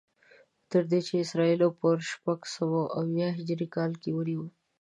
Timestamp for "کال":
3.75-3.91